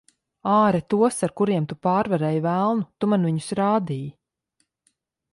Āre 0.51 0.77
tos, 0.93 1.17
ar 1.27 1.33
kuriem 1.41 1.67
tu 1.73 1.75
pārvarēji 1.87 2.41
velnu. 2.45 2.87
Tu 3.03 3.09
man 3.11 3.27
viņus 3.29 3.51
rādīji. 3.61 4.09